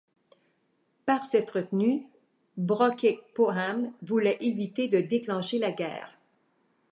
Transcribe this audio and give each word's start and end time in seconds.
Par 1.05 1.25
cette 1.25 1.51
retenue, 1.51 2.03
Brooke-Popham 2.57 3.91
voulait 4.01 4.37
éviter 4.41 4.87
de 4.87 4.99
déclencher 4.99 5.59
la 5.59 5.71
guerre. 5.71 6.17